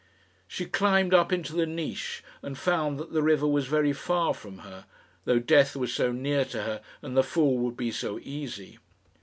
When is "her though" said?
4.65-5.37